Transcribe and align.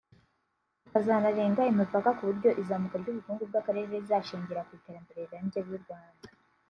tukazanarenga 0.83 1.61
imipaka 1.71 2.09
ku 2.17 2.23
buryo 2.29 2.49
izamuka 2.61 2.95
ry’ubukungu 3.01 3.43
bw’akarere 3.49 3.89
rizashingira 4.01 4.65
ku 4.67 4.71
iterambere 4.79 5.19
rirambye 5.23 5.59
ry’u 5.67 5.81
Rwanda 5.85 6.27